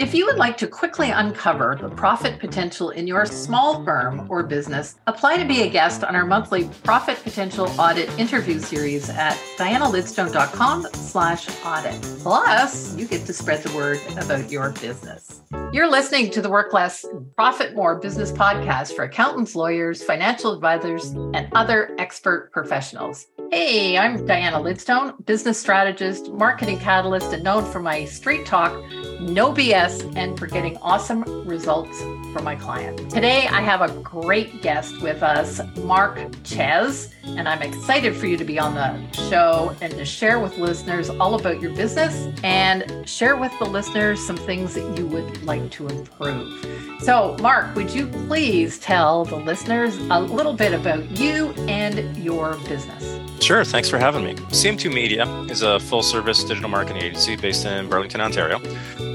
If 0.00 0.14
you 0.14 0.24
would 0.24 0.38
like 0.38 0.56
to 0.56 0.66
quickly 0.66 1.10
uncover 1.10 1.76
the 1.78 1.90
profit 1.90 2.38
potential 2.38 2.88
in 2.88 3.06
your 3.06 3.26
small 3.26 3.84
firm 3.84 4.26
or 4.30 4.42
business, 4.42 4.94
apply 5.06 5.36
to 5.36 5.44
be 5.44 5.60
a 5.60 5.68
guest 5.68 6.04
on 6.04 6.16
our 6.16 6.24
monthly 6.24 6.70
Profit 6.82 7.22
Potential 7.22 7.70
Audit 7.78 8.08
interview 8.18 8.60
series 8.60 9.10
at 9.10 9.34
dianalidstone.com 9.58 10.86
slash 10.94 11.48
audit. 11.66 12.00
Plus, 12.22 12.96
you 12.96 13.06
get 13.06 13.26
to 13.26 13.34
spread 13.34 13.62
the 13.62 13.76
word 13.76 14.00
about 14.12 14.50
your 14.50 14.70
business. 14.80 15.42
You're 15.70 15.90
listening 15.90 16.30
to 16.30 16.40
the 16.40 16.48
Work 16.48 16.72
Less, 16.72 17.04
Profit 17.36 17.76
More 17.76 17.96
business 17.96 18.32
podcast 18.32 18.94
for 18.94 19.04
accountants, 19.04 19.54
lawyers, 19.54 20.02
financial 20.02 20.54
advisors, 20.54 21.10
and 21.34 21.46
other 21.52 21.94
expert 21.98 22.50
professionals. 22.52 23.26
Hey, 23.52 23.98
I'm 23.98 24.24
Diana 24.24 24.58
Lidstone, 24.58 25.24
business 25.26 25.60
strategist, 25.60 26.32
marketing 26.32 26.78
catalyst, 26.78 27.32
and 27.32 27.44
known 27.44 27.64
for 27.64 27.80
my 27.80 28.04
straight 28.04 28.46
talk, 28.46 28.72
no 29.20 29.52
BS, 29.52 30.16
and 30.16 30.38
for 30.38 30.46
getting 30.46 30.76
awesome 30.78 31.22
results 31.46 32.00
for 32.32 32.40
my 32.42 32.56
client. 32.56 33.10
Today, 33.10 33.46
I 33.48 33.60
have 33.60 33.82
a 33.82 33.92
great 34.00 34.62
guest 34.62 35.00
with 35.02 35.22
us, 35.22 35.60
Mark 35.78 36.18
Chyz, 36.42 37.12
and 37.24 37.48
I'm 37.48 37.62
excited 37.62 38.16
for 38.16 38.26
you 38.26 38.36
to 38.36 38.44
be 38.44 38.58
on 38.58 38.74
the 38.74 39.12
show 39.28 39.76
and 39.80 39.92
to 39.92 40.04
share 40.04 40.40
with 40.40 40.56
listeners 40.58 41.10
all 41.10 41.34
about 41.34 41.60
your 41.60 41.74
business 41.74 42.28
and 42.42 43.08
share 43.08 43.36
with 43.36 43.56
the 43.58 43.66
listeners 43.66 44.24
some 44.24 44.36
things 44.36 44.74
that 44.74 44.98
you 44.98 45.06
would 45.06 45.42
like 45.44 45.70
to 45.72 45.88
improve. 45.88 46.89
So, 47.02 47.34
Mark, 47.40 47.74
would 47.74 47.90
you 47.90 48.06
please 48.06 48.78
tell 48.78 49.24
the 49.24 49.36
listeners 49.36 49.96
a 50.10 50.20
little 50.20 50.52
bit 50.52 50.74
about 50.74 51.18
you 51.18 51.52
and 51.66 52.14
your 52.16 52.56
business? 52.68 53.18
Sure, 53.42 53.64
thanks 53.64 53.88
for 53.88 53.98
having 53.98 54.22
me. 54.22 54.34
CM2 54.34 54.92
Media 54.92 55.24
is 55.44 55.62
a 55.62 55.80
full 55.80 56.02
service 56.02 56.44
digital 56.44 56.68
marketing 56.68 57.02
agency 57.02 57.36
based 57.36 57.64
in 57.64 57.88
Burlington, 57.88 58.20
Ontario 58.20 58.60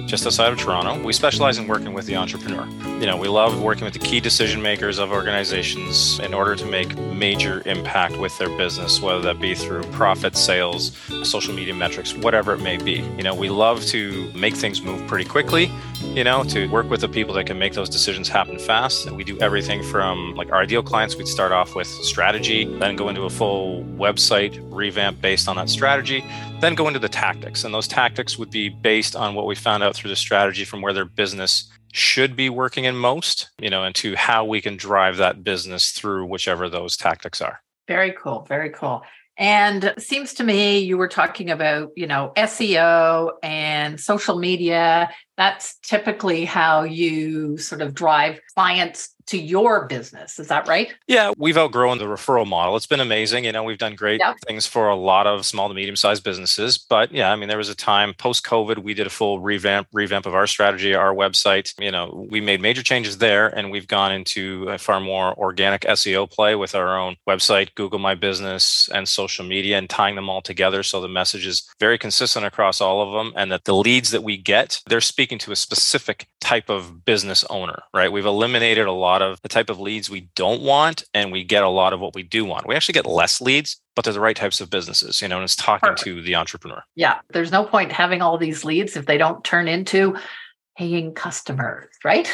just 0.06 0.26
outside 0.26 0.54
of 0.54 0.60
Toronto. 0.60 1.04
We 1.04 1.14
specialize 1.14 1.58
in 1.58 1.68
working 1.68 1.94
with 1.94 2.06
the 2.06 2.16
entrepreneur. 2.16 2.68
You 3.00 3.08
know, 3.08 3.18
we 3.18 3.28
love 3.28 3.62
working 3.62 3.86
with 3.86 3.94
the 3.94 4.00
key 4.00 4.20
decision 4.20 4.62
makers 4.62 5.00
of 5.00 5.12
organizations 5.12 6.20
in 6.20 6.34
order 6.34 6.56
to 6.56 6.66
make 6.66 6.96
major 6.98 7.64
impact 7.66 8.18
with 8.18 8.38
their 8.38 8.50
business, 8.50 9.02
whether 9.02 9.22
that 9.22 9.40
be 9.40 9.56
through 9.56 9.84
profit, 9.86 10.36
sales, 10.38 10.96
social 11.24 11.54
media 11.54 11.74
metrics, 11.74 12.14
whatever 12.14 12.54
it 12.54 12.62
may 12.62 12.78
be. 12.78 13.04
You 13.18 13.24
know, 13.24 13.34
we 13.34 13.50
love 13.50 13.84
to 13.88 14.32
make 14.34 14.56
things 14.56 14.82
move 14.82 15.06
pretty 15.08 15.26
quickly, 15.26 15.72
you 16.04 16.24
know, 16.24 16.44
to 16.46 16.68
work 16.68 16.90
with 16.90 17.02
the 17.02 17.10
people 17.10 17.34
that 17.36 17.46
can 17.46 17.58
make 17.58 17.74
those 17.76 17.90
decisions 17.90 18.28
happen 18.28 18.58
fast. 18.58 19.10
We 19.12 19.24
do 19.24 19.38
everything 19.40 19.84
from 19.84 20.34
like 20.36 20.52
our 20.52 20.62
ideal 20.62 20.82
clients, 20.82 21.16
we'd 21.16 21.28
start 21.28 21.52
off 21.52 21.76
with 21.76 21.88
strategy, 21.88 22.66
then 22.80 22.96
go 22.96 23.10
into 23.10 23.24
a 23.24 23.30
full 23.30 23.84
website 23.98 24.60
revamp 24.72 25.22
based 25.22 25.48
on 25.48 25.58
that 25.58 25.70
strategy 25.70 26.24
then 26.60 26.76
go 26.76 26.88
into 26.88 27.00
the 27.00 27.10
tactics. 27.10 27.64
And 27.64 27.74
those 27.74 27.88
tactics 27.88 28.38
would 28.38 28.50
be 28.50 28.70
based 28.70 29.16
on 29.16 29.36
what 29.36 29.46
we 29.46 29.56
found 29.56 29.84
out 29.84 29.96
through 29.96 30.10
the 30.10 30.16
strategy 30.16 30.66
from 30.66 30.82
where 30.82 30.94
their 30.94 31.06
business 31.06 31.70
should 31.94 32.36
be 32.36 32.50
working 32.50 32.86
in 32.86 32.96
most, 32.96 33.50
you 33.60 33.70
know, 33.70 33.84
and 33.84 33.96
to 33.96 34.16
how 34.16 34.44
we 34.44 34.62
can 34.62 34.76
drive 34.76 35.18
that 35.18 35.44
business 35.44 35.92
through 35.92 36.26
whichever 36.26 36.70
those 36.70 36.98
tactics 36.98 37.42
are. 37.42 37.62
Very 37.88 38.14
cool. 38.14 38.46
Very 38.50 38.70
cool. 38.70 39.04
And 39.38 39.94
seems 39.98 40.34
to 40.36 40.44
me 40.44 40.80
you 40.80 40.98
were 40.98 41.08
talking 41.08 41.50
about, 41.50 41.92
you 41.96 42.08
know, 42.08 42.32
SEO 42.38 43.32
and 43.44 44.00
social 44.00 44.38
media. 44.38 45.10
That's 45.38 45.78
typically 45.80 46.46
how 46.46 46.84
you 46.84 47.58
sort 47.58 47.82
of 47.82 47.94
drive 47.94 48.40
clients 48.54 49.16
to 49.28 49.38
your 49.38 49.88
business. 49.88 50.38
Is 50.38 50.48
that 50.50 50.68
right? 50.68 50.94
Yeah, 51.08 51.34
we've 51.38 51.58
outgrown 51.58 51.98
the 51.98 52.06
referral 52.06 52.46
model. 52.46 52.76
It's 52.76 52.86
been 52.86 53.00
amazing. 53.00 53.46
You 53.46 53.52
know, 53.52 53.64
we've 53.64 53.78
done 53.78 53.96
great 53.96 54.20
yep. 54.20 54.36
things 54.48 54.68
for 54.68 54.88
a 54.88 54.96
lot 54.96 55.26
of 55.26 55.46
small 55.46 55.68
to 55.68 55.74
medium 55.74 55.96
sized 55.96 56.24
businesses. 56.24 56.78
But 56.78 57.12
yeah, 57.12 57.32
I 57.32 57.36
mean, 57.36 57.50
there 57.50 57.58
was 57.58 57.70
a 57.70 57.76
time 57.76 58.14
post 58.14 58.46
COVID, 58.46 58.80
we 58.80 58.94
did 58.94 59.08
a 59.08 59.10
full 59.10 59.40
revamp 59.40 59.88
revamp 59.92 60.26
of 60.26 60.36
our 60.36 60.48
strategy, 60.48 60.94
our 60.94 61.14
website. 61.14 61.74
You 61.80 61.92
know, 61.92 62.28
we 62.30 62.40
made 62.40 62.62
major 62.62 62.84
changes 62.84 63.18
there, 63.18 63.48
and 63.48 63.72
we've 63.72 63.88
gone 63.88 64.12
into 64.12 64.68
a 64.70 64.78
far 64.78 65.00
more 65.00 65.34
organic 65.38 65.82
SEO 65.82 66.30
play 66.30 66.56
with 66.56 66.76
our 66.76 66.98
own 66.98 67.16
website, 67.28 67.74
Google 67.76 68.00
My 68.00 68.16
Business, 68.16 68.90
and 68.94 69.08
social 69.08 69.25
media, 69.44 69.78
and 69.78 69.90
tying 69.90 70.16
them 70.16 70.30
all 70.30 70.42
together 70.42 70.84
so 70.84 71.02
the 71.02 71.08
message 71.08 71.48
is 71.48 71.68
very 71.80 71.98
consistent 71.98 72.46
across 72.46 72.80
all 72.80 73.02
of 73.02 73.14
them, 73.14 73.34
and 73.36 73.52
that 73.52 73.64
the 73.64 73.76
leads 73.76 74.12
that 74.12 74.24
we 74.24 74.38
get, 74.38 74.82
they're 74.88 75.02
speaking 75.02 75.40
to 75.40 75.52
a 75.52 75.56
specific 75.56 76.28
type 76.42 76.70
of 76.70 77.06
business 77.06 77.44
owner. 77.50 77.82
Right? 77.94 78.12
We've 78.12 78.26
eliminated 78.26 78.86
a 78.86 78.92
lot 78.92 79.16
lot 79.16 79.22
of 79.22 79.42
the 79.44 79.50
type 79.50 79.70
of 79.70 79.80
leads 79.80 80.10
we 80.10 80.30
don't 80.36 80.62
want 80.62 81.04
and 81.14 81.32
we 81.32 81.44
get 81.44 81.64
a 81.64 81.70
lot 81.70 81.94
of 81.94 82.00
what 82.00 82.16
we 82.16 82.24
do 82.24 82.44
want. 82.44 82.68
We 82.68 82.76
actually 82.76 82.94
get 82.94 83.06
less 83.06 83.40
leads, 83.40 83.80
but 83.96 84.04
they're 84.04 84.14
the 84.14 84.20
right 84.20 84.36
types 84.36 84.60
of 84.60 84.70
businesses, 84.70 85.22
you 85.22 85.28
know, 85.28 85.38
and 85.38 85.44
it's 85.44 85.56
talking 85.56 85.90
Perfect. 85.90 86.04
to 86.04 86.22
the 86.22 86.36
entrepreneur. 86.36 86.84
Yeah. 86.96 87.20
There's 87.32 87.52
no 87.52 87.64
point 87.64 87.92
having 87.92 88.22
all 88.22 88.38
these 88.38 88.66
leads 88.66 88.98
if 88.98 89.06
they 89.06 89.18
don't 89.18 89.44
turn 89.44 89.68
into 89.68 90.18
paying 90.78 91.14
customers, 91.14 91.88
right? 92.04 92.30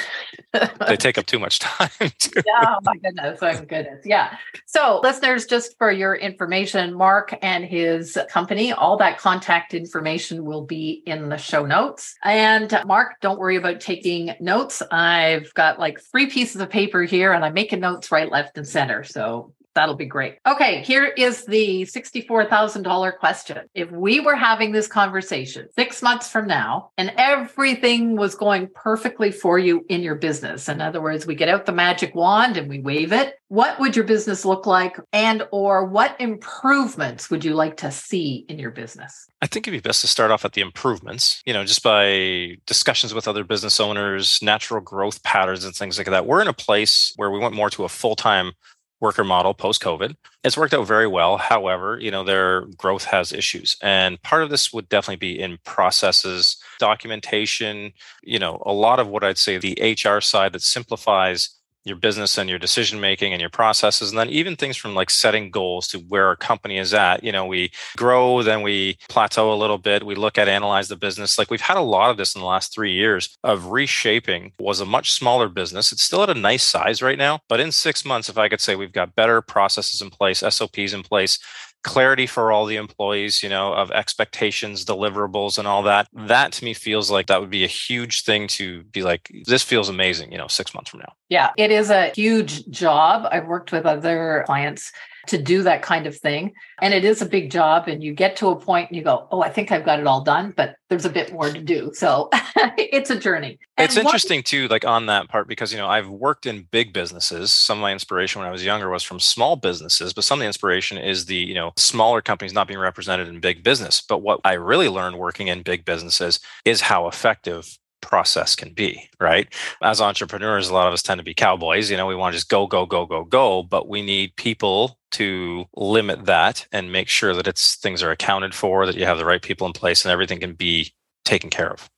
they 0.88 0.98
take 0.98 1.18
up 1.18 1.26
too 1.28 1.40
much 1.40 1.60
time. 1.60 1.90
Too. 2.18 2.42
Yeah, 2.46 2.66
oh 2.66 2.78
my 2.84 2.98
goodness, 2.98 3.40
oh 3.42 3.54
my 3.54 3.66
goodness. 3.66 4.06
Yeah. 4.06 4.38
So, 4.66 5.00
listeners, 5.04 5.46
just 5.46 5.78
for 5.78 5.92
your 5.92 6.16
information, 6.16 6.94
Mark 6.94 7.38
and 7.42 7.64
his 7.64 8.18
company, 8.30 8.72
all 8.72 8.98
that 8.98 9.18
contact 9.18 9.74
information 9.74 10.46
will 10.46 10.66
be 10.66 11.04
in 11.06 11.30
the 11.30 11.38
show 11.38 11.66
notes. 11.66 12.16
And 12.24 12.74
uh, 12.74 12.84
Mark, 12.86 13.20
don't 13.22 13.40
worry 13.40 13.56
about 13.56 13.80
taking 13.80 14.34
notes. 14.40 14.82
I've 14.92 15.54
got 15.54 15.80
like 15.80 16.00
three 16.00 16.28
pieces 16.28 16.62
of 16.62 16.70
paper 16.70 17.04
here 17.04 17.34
and 17.34 17.46
I'm 17.46 17.54
making 17.54 17.80
notes 17.80 18.12
right, 18.12 18.32
left, 18.32 18.58
and 18.58 18.68
center. 18.68 19.04
So 19.04 19.54
That'll 19.74 19.96
be 19.96 20.06
great. 20.06 20.38
Okay, 20.46 20.82
here 20.84 21.06
is 21.06 21.46
the 21.46 21.84
$64,000 21.84 23.18
question. 23.18 23.60
If 23.74 23.90
we 23.92 24.20
were 24.20 24.36
having 24.36 24.72
this 24.72 24.88
conversation 24.88 25.68
six 25.76 26.02
months 26.02 26.30
from 26.30 26.48
now 26.48 26.92
and 26.98 27.14
everything 27.18 28.18
was 28.18 28.36
going 28.36 28.70
perfectly 28.76 29.32
for 29.32 29.58
you 29.58 29.86
in 29.88 30.02
your 30.02 30.16
business, 30.16 30.68
in 30.68 30.82
other 30.82 31.02
words, 31.02 31.26
we 31.26 31.36
get 31.36 31.48
out 31.48 31.66
the 31.66 31.72
magic 31.72 32.14
wand 32.16 32.58
and 32.58 32.70
we 32.70 32.80
wave 32.80 33.14
it, 33.14 33.36
what 33.48 33.80
would 33.80 33.96
your 33.96 34.06
business 34.06 34.46
look 34.46 34.66
like 34.66 34.98
and 35.14 35.48
or 35.52 35.86
what 35.86 36.20
improvements 36.20 37.30
would 37.30 37.46
you 37.46 37.54
like 37.54 37.78
to 37.78 37.92
see 37.92 38.46
in 38.50 38.60
your 38.60 38.72
business? 38.72 39.28
I 39.42 39.48
think 39.48 39.68
it'd 39.68 39.78
be 39.78 39.88
best 39.88 40.02
to 40.02 40.08
start 40.08 40.32
off 40.32 40.46
at 40.46 40.54
the 40.54 40.62
improvements, 40.62 41.42
you 41.46 41.54
know, 41.54 41.64
just 41.64 41.84
by 41.84 42.58
discussions 42.66 43.14
with 43.14 43.28
other 43.28 43.44
business 43.44 43.80
owners, 43.80 44.40
natural 44.42 44.82
growth 44.82 45.24
patterns 45.24 45.64
and 45.64 45.74
things 45.74 45.98
like 45.98 46.08
that. 46.08 46.26
We're 46.26 46.42
in 46.42 46.48
a 46.48 46.54
place 46.54 47.14
where 47.16 47.32
we 47.32 47.40
went 47.40 47.56
more 47.56 47.70
to 47.72 47.86
a 47.86 47.90
full-time 47.90 48.52
worker 49.02 49.24
model 49.24 49.54
post 49.54 49.82
COVID. 49.82 50.16
It's 50.44 50.58
worked 50.58 50.74
out 50.74 50.88
very 50.88 51.08
well. 51.08 51.38
However, 51.38 52.00
you 52.00 52.12
know, 52.12 52.24
their 52.24 52.62
growth 52.78 53.04
has 53.06 53.34
issues. 53.34 53.76
And 53.82 54.22
part 54.22 54.44
of 54.44 54.50
this 54.50 54.72
would 54.72 54.88
definitely 54.90 55.18
be 55.18 55.40
in 55.40 55.58
processes, 55.66 56.58
documentation, 56.80 57.92
you 58.24 58.40
know, 58.40 58.62
a 58.66 58.72
lot 58.72 59.00
of 59.00 59.08
what 59.08 59.24
I'd 59.24 59.38
say 59.38 59.58
the 59.58 59.98
HR 59.98 60.22
side 60.22 60.54
that 60.54 60.62
simplifies 60.62 61.50
your 61.84 61.98
business 61.98 62.38
and 62.38 62.50
your 62.50 62.60
decision 62.60 63.00
making 63.00 63.34
and 63.34 63.42
your 63.42 63.50
processes 63.50 64.10
and 64.10 64.20
then 64.20 64.30
even 64.30 64.56
things 64.56 64.78
from 64.78 64.94
like 64.94 65.10
setting 65.10 65.50
goals 65.50 65.88
to 65.88 65.98
where 66.00 66.28
our 66.28 66.36
company 66.36 66.78
is 66.78 66.94
at. 66.94 67.24
You 67.24 67.32
know 67.32 67.46
we 67.46 67.72
grow 67.98 68.44
then 68.44 68.62
we 68.62 68.98
plateau 69.10 69.54
a 69.54 69.56
little 69.56 69.78
bit 69.78 70.06
we 70.06 70.16
look 70.16 70.38
at 70.38 70.48
analyze 70.48 70.88
the 70.88 70.96
business. 70.96 71.38
Like 71.38 71.50
we've 71.50 71.62
had 71.62 71.78
a 71.78 71.82
lot 71.82 72.12
of 72.12 72.18
this 72.18 72.36
in 72.36 72.42
the 72.42 72.48
last 72.48 72.74
3 72.74 72.92
years 72.92 73.38
of 73.44 73.72
reshaping 73.72 74.52
was 74.60 74.80
a 74.80 74.86
much 74.86 75.12
smaller 75.12 75.50
business. 75.50 75.92
It's 75.92 76.04
still 76.04 76.24
at 76.24 76.30
a 76.30 76.34
nice 76.34 76.64
size 76.64 77.02
right 77.02 77.18
now 77.18 77.40
but 77.50 77.60
in 77.60 77.72
6 77.72 78.06
months 78.06 78.30
if 78.30 78.38
i 78.38 78.48
could 78.50 78.62
say 78.62 78.76
we've 78.76 78.92
got 78.92 79.16
better 79.16 79.42
processes 79.42 80.02
in 80.02 80.10
place 80.10 80.40
SOPs 80.40 80.94
in 80.94 81.04
place 81.04 81.40
clarity 81.84 82.28
for 82.28 82.52
all 82.52 82.66
the 82.66 82.76
employees, 82.76 83.42
you 83.42 83.50
know, 83.50 83.74
of 83.74 83.92
expectations, 83.92 84.86
deliverables, 84.86 85.58
and 85.58 85.68
all 85.68 85.84
that. 85.84 86.08
That 86.14 86.52
to 86.54 86.66
me 86.66 86.74
feels 86.74 87.10
like 87.10 87.28
that 87.28 87.42
would 87.42 87.50
be 87.50 87.64
a 87.64 87.68
huge 87.68 88.24
thing 88.24 88.48
to 88.50 88.84
be 88.84 89.04
like, 89.04 89.32
this 89.46 89.64
feels 89.64 89.90
amazing, 89.90 90.32
you 90.32 90.38
know, 90.38 90.48
six 90.48 90.74
months 90.74 90.90
from 90.90 91.00
now. 91.00 91.14
Yeah, 91.30 91.52
it 91.58 91.72
is 91.72 91.90
a 91.90 92.12
huge 92.16 92.68
job. 92.70 93.28
I've 93.32 93.48
worked 93.48 93.72
with 93.72 93.86
other 93.86 94.44
clients 94.46 94.92
to 95.28 95.38
do 95.38 95.64
that 95.64 95.82
kind 95.82 96.08
of 96.08 96.18
thing. 96.18 96.54
And 96.82 96.94
it 96.94 97.06
is 97.06 97.22
a 97.22 97.26
big 97.26 97.52
job. 97.52 97.88
And 97.88 98.04
you 98.04 98.14
get 98.14 98.36
to 98.38 98.50
a 98.50 98.56
point 98.60 98.90
and 98.90 98.98
you 98.98 99.04
go, 99.04 99.28
oh, 99.32 99.42
I 99.42 99.50
think 99.50 99.72
I've 99.72 99.86
got 99.86 100.00
it 100.00 100.08
all 100.08 100.22
done, 100.24 100.54
but 100.56 100.76
there's 100.90 101.06
a 101.06 101.10
bit 101.10 101.32
more 101.32 101.52
to 101.52 101.62
do. 101.62 101.92
So 101.94 102.30
it's 102.34 103.10
a 103.10 103.20
journey. 103.20 103.60
And 103.78 103.86
it's 103.86 103.98
interesting 103.98 104.40
what- 104.40 104.46
too, 104.46 104.68
like 104.68 104.86
on 104.86 105.06
that 105.08 105.30
part, 105.30 105.48
because, 105.48 105.72
you 105.72 105.78
know, 105.78 105.88
I've 105.88 106.10
worked 106.10 106.46
in 106.46 106.68
big 106.72 106.94
businesses. 106.94 107.54
Some 107.54 107.78
of 107.78 107.82
my 107.82 107.92
inspiration 107.92 108.40
when 108.40 108.48
I 108.48 108.52
was 108.52 108.66
younger 108.66 108.90
was 108.90 109.04
from 109.04 109.20
small 109.20 109.56
businesses, 109.56 110.14
but 110.14 110.24
some 110.24 110.40
of 110.40 110.42
the 110.42 110.48
inspiration 110.48 110.98
is 110.98 111.26
the, 111.26 111.36
you 111.36 111.54
know, 111.54 111.72
smaller 111.78 112.22
companies 112.22 112.54
not 112.54 112.68
being 112.68 112.80
represented 112.80 113.28
in 113.28 113.40
big 113.40 113.64
business. 113.64 114.02
But 114.02 114.20
what 114.20 114.40
I 114.44 114.54
really 114.54 114.90
learned 114.90 115.18
working 115.18 115.48
in 115.48 115.62
big 115.64 115.86
businesses 115.86 116.40
is 116.66 116.82
how 116.82 117.08
effective 117.08 117.78
process 118.02 118.56
can 118.56 118.74
be, 118.74 119.10
right? 119.20 119.54
As 119.82 120.02
entrepreneurs, 120.02 120.70
a 120.70 120.74
lot 120.74 120.88
of 120.88 120.94
us 120.94 121.04
tend 121.04 121.20
to 121.20 121.24
be 121.24 121.34
cowboys. 121.34 121.90
You 121.90 121.98
know, 121.98 122.08
we 122.08 122.16
want 122.16 122.34
to 122.34 122.38
just 122.38 122.50
go, 122.50 122.68
go, 122.68 122.86
go, 122.86 123.06
go, 123.06 123.24
go, 123.24 123.64
but 123.64 123.88
we 123.88 124.02
need 124.02 124.36
people 124.36 124.98
to 125.12 125.66
limit 125.76 126.26
that 126.26 126.68
and 126.72 126.92
make 126.92 127.08
sure 127.08 127.34
that 127.34 127.48
it's 127.48 127.76
things 127.76 128.02
are 128.04 128.12
accounted 128.12 128.54
for, 128.54 128.86
that 128.86 128.96
you 128.96 129.06
have 129.06 129.18
the 129.18 129.26
right 129.26 129.42
people 129.42 129.68
in 129.68 129.74
place 129.74 130.06
and 130.06 130.12
everything 130.12 130.40
can 130.40 130.54
be 130.54 130.94
taken 131.26 131.50
care 131.50 131.72
of. 131.72 131.90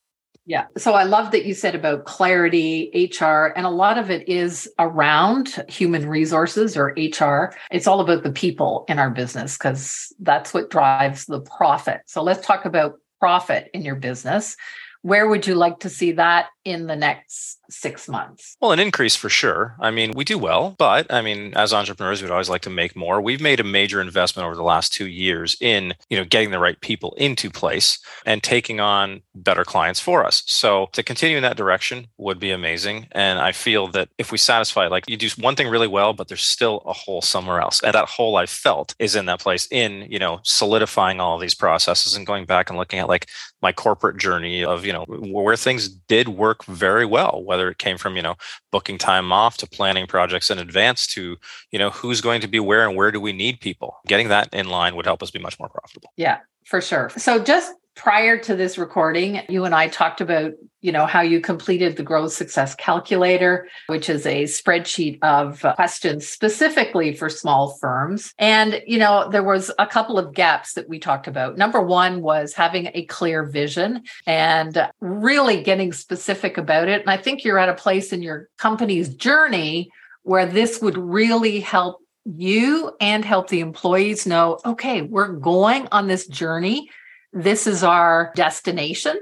Yeah. 0.46 0.66
So 0.78 0.94
I 0.94 1.04
love 1.04 1.32
that 1.32 1.46
you 1.46 1.54
said 1.54 1.74
about 1.74 2.04
clarity, 2.04 2.92
HR, 2.94 3.54
and 3.56 3.66
a 3.66 3.70
lot 3.70 3.98
of 3.98 4.12
it 4.12 4.28
is 4.28 4.70
around 4.78 5.64
human 5.70 6.08
resources 6.10 6.76
or 6.76 6.94
HR. 6.98 7.56
It's 7.72 7.88
all 7.88 8.02
about 8.02 8.24
the 8.24 8.32
people 8.32 8.84
in 8.90 9.00
our 9.00 9.10
business 9.10 9.58
because 9.58 10.14
that's 10.20 10.54
what 10.54 10.70
drives 10.70 11.26
the 11.26 11.40
profit. 11.40 12.02
So 12.08 12.22
let's 12.22 12.46
talk 12.46 12.66
about 12.66 13.00
profit 13.22 13.70
in 13.74 13.84
your 13.84 13.96
business 13.96 14.58
where 15.04 15.28
would 15.28 15.46
you 15.46 15.54
like 15.54 15.80
to 15.82 15.90
see 15.90 16.14
that 16.14 16.48
in 16.64 16.88
the 16.88 16.96
next 16.96 17.60
six 17.70 18.08
months? 18.08 18.56
Well, 18.62 18.72
an 18.72 18.80
increase 18.80 19.18
for 19.18 19.30
sure. 19.30 19.76
I 19.80 19.92
mean, 19.92 20.14
we 20.16 20.24
do 20.24 20.38
well, 20.38 20.76
but 20.78 21.12
I 21.12 21.22
mean, 21.22 21.54
as 21.56 21.74
entrepreneurs, 21.74 22.22
we'd 22.22 22.32
always 22.32 22.50
like 22.50 22.62
to 22.62 22.70
make 22.70 22.96
more. 22.96 23.22
We've 23.22 23.42
made 23.42 23.60
a 23.60 23.66
major 23.66 24.00
investment 24.00 24.46
over 24.46 24.56
the 24.56 24.64
last 24.64 24.94
two 24.94 25.08
years 25.08 25.58
in, 25.60 25.94
you 26.10 26.18
know, 26.18 26.24
getting 26.24 26.52
the 26.52 26.60
right 26.60 26.80
people 26.80 27.14
into 27.18 27.50
place 27.50 28.00
and 28.26 28.42
taking 28.42 28.80
on 28.80 29.22
better 29.36 29.66
clients 29.66 30.00
for 30.00 30.26
us. 30.26 30.42
So 30.46 30.88
to 30.94 31.04
continue 31.04 31.36
in 31.36 31.44
that 31.44 31.58
direction 31.58 32.08
would 32.18 32.40
be 32.40 32.52
amazing. 32.52 33.08
And 33.12 33.40
I 33.40 33.52
feel 33.52 33.88
that 33.90 34.08
if 34.18 34.32
we 34.32 34.38
satisfy, 34.38 34.88
like 34.88 35.10
you 35.10 35.18
do 35.18 35.30
one 35.38 35.56
thing 35.56 35.68
really 35.68 35.88
well, 35.88 36.14
but 36.14 36.30
there's 36.30 36.44
still 36.44 36.82
a 36.86 36.94
hole 36.94 37.22
somewhere 37.22 37.60
else. 37.60 37.84
And 37.84 37.94
that 37.94 38.08
hole 38.08 38.38
I 38.38 38.46
felt 38.46 38.96
is 39.00 39.18
in 39.18 39.26
that 39.26 39.42
place 39.42 39.68
in, 39.70 40.08
you 40.10 40.20
know, 40.20 40.40
solidifying 40.44 41.20
all 41.20 41.38
these 41.38 41.56
processes 41.56 42.16
and 42.16 42.26
going 42.26 42.46
back 42.46 42.70
and 42.70 42.80
looking 42.80 43.00
at 43.00 43.10
like 43.10 43.28
my 43.64 43.72
corporate 43.72 44.18
journey 44.18 44.64
of, 44.64 44.86
you 44.86 44.94
know, 44.94 45.06
where 45.06 45.56
things 45.56 45.88
did 45.88 46.28
work 46.28 46.64
very 46.66 47.06
well, 47.06 47.42
whether 47.44 47.70
it 47.70 47.80
came 47.80 47.98
from, 47.98 48.16
you 48.16 48.22
know, 48.22 48.36
booking 48.72 49.00
time 49.00 49.32
off 49.32 49.58
to 49.58 49.66
planning 49.68 50.06
projects 50.06 50.52
in 50.52 50.60
advance 50.60 51.08
to, 51.08 51.38
you 51.72 51.80
know, 51.80 51.90
who's 51.90 52.22
going 52.22 52.42
to 52.42 52.48
be 52.48 52.60
where 52.60 52.88
and 52.88 52.96
where 52.96 53.12
do 53.12 53.20
we 53.22 53.32
need 53.32 53.62
people. 53.62 53.96
Getting 54.06 54.28
that 54.28 54.54
in 54.54 54.68
line 54.68 54.96
would 54.96 55.06
help 55.06 55.24
us 55.24 55.32
be 55.32 55.40
much 55.40 55.58
more 55.58 55.70
profitable. 55.70 56.12
Yeah, 56.18 56.40
for 56.66 56.82
sure. 56.82 57.10
So 57.18 57.42
just 57.42 57.74
prior 57.96 58.38
to 58.38 58.56
this 58.56 58.78
recording, 58.78 59.42
you 59.50 59.66
and 59.66 59.76
I 59.76 59.88
talked 59.88 60.22
about, 60.22 60.54
you 60.82 60.92
know, 60.92 61.06
how 61.06 61.22
you 61.22 61.40
completed 61.40 61.96
the 61.96 62.04
growth 62.04 62.34
success 62.34 62.76
calculator, 62.76 63.68
which 63.88 64.10
is 64.10 64.26
a 64.26 64.44
spreadsheet 64.44 65.20
of 65.22 65.64
uh, 65.64 65.76
questions 65.76 66.28
specifically 66.28 67.14
for 67.14 67.30
small 67.30 67.78
firms. 67.80 68.34
And, 68.40 68.82
you 68.88 68.98
know, 68.98 69.30
there 69.30 69.44
was 69.44 69.72
a 69.78 69.88
couple 69.88 70.18
of 70.18 70.34
gaps 70.34 70.74
that 70.74 70.90
we 70.90 71.00
talked 71.00 71.28
about. 71.28 71.58
Number 71.58 71.82
one 71.82 72.22
was 72.22 72.54
having 72.54 72.90
a 72.94 73.06
clear 73.06 73.44
vision 73.44 74.04
and 74.26 74.90
really 75.00 75.62
getting 75.62 75.94
specific 75.94 76.58
about 76.58 76.88
it. 76.88 77.02
And 77.02 77.10
I 77.10 77.18
think 77.18 77.44
you're 77.44 77.60
at 77.60 77.70
a 77.70 77.76
place 77.76 78.12
in 78.12 78.24
your 78.24 78.50
company's 78.58 79.14
journey 79.14 79.90
where 80.24 80.46
this 80.46 80.82
would 80.82 80.98
really 80.98 81.60
help 81.60 82.00
you 82.26 82.96
and 83.02 83.26
help 83.26 83.50
the 83.50 83.60
employees 83.60 84.26
know 84.26 84.58
okay, 84.66 85.02
we're 85.02 85.34
going 85.34 85.88
on 85.92 86.08
this 86.08 86.26
journey 86.26 86.90
this 87.34 87.68
is 87.68 87.84
our 87.84 88.32
destination 88.36 89.20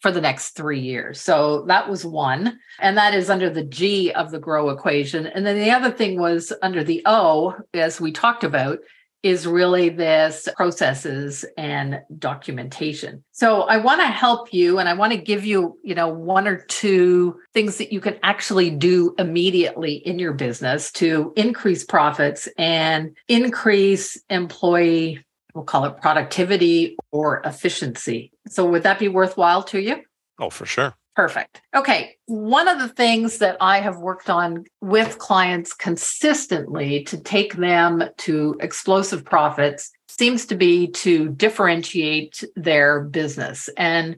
for 0.00 0.10
the 0.10 0.20
next 0.20 0.50
three 0.50 0.80
years. 0.80 1.20
So 1.20 1.64
that 1.66 1.88
was 1.88 2.06
one. 2.06 2.58
And 2.78 2.96
that 2.96 3.12
is 3.12 3.28
under 3.28 3.50
the 3.50 3.64
G 3.64 4.12
of 4.12 4.30
the 4.30 4.38
grow 4.38 4.70
equation. 4.70 5.26
And 5.26 5.46
then 5.46 5.58
the 5.58 5.70
other 5.70 5.90
thing 5.90 6.18
was 6.18 6.52
under 6.62 6.82
the 6.82 7.02
O, 7.04 7.54
as 7.74 8.00
we 8.00 8.12
talked 8.12 8.44
about, 8.44 8.78
is 9.22 9.46
really 9.46 9.90
this 9.90 10.48
processes 10.56 11.44
and 11.58 12.00
documentation. 12.18 13.22
So 13.32 13.62
I 13.62 13.76
want 13.76 14.00
to 14.00 14.06
help 14.06 14.54
you 14.54 14.78
and 14.78 14.88
I 14.88 14.94
want 14.94 15.12
to 15.12 15.18
give 15.18 15.44
you, 15.44 15.78
you 15.84 15.94
know, 15.94 16.08
one 16.08 16.48
or 16.48 16.56
two 16.56 17.38
things 17.52 17.76
that 17.76 17.92
you 17.92 18.00
can 18.00 18.18
actually 18.22 18.70
do 18.70 19.14
immediately 19.18 19.94
in 19.94 20.18
your 20.18 20.32
business 20.32 20.90
to 20.92 21.34
increase 21.36 21.84
profits 21.84 22.48
and 22.56 23.14
increase 23.28 24.18
employee 24.30 25.22
we'll 25.54 25.64
call 25.64 25.84
it 25.84 26.00
productivity 26.00 26.96
or 27.10 27.40
efficiency. 27.44 28.32
So, 28.48 28.68
would 28.68 28.82
that 28.82 28.98
be 28.98 29.08
worthwhile 29.08 29.62
to 29.64 29.80
you? 29.80 30.02
Oh, 30.38 30.50
for 30.50 30.66
sure. 30.66 30.94
Perfect. 31.16 31.60
Okay. 31.74 32.16
One 32.26 32.68
of 32.68 32.78
the 32.78 32.88
things 32.88 33.38
that 33.38 33.56
I 33.60 33.80
have 33.80 33.98
worked 33.98 34.30
on 34.30 34.64
with 34.80 35.18
clients 35.18 35.74
consistently 35.74 37.04
to 37.04 37.18
take 37.18 37.54
them 37.54 38.04
to 38.18 38.56
explosive 38.60 39.24
profits 39.24 39.90
seems 40.08 40.46
to 40.46 40.54
be 40.54 40.88
to 40.92 41.28
differentiate 41.30 42.44
their 42.56 43.00
business. 43.00 43.68
And, 43.76 44.16